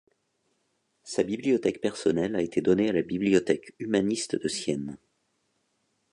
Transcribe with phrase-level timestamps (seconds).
[1.03, 4.97] Sa bibliothèque personnelle a été donnée à la bibliothèque humaniste de Sienne.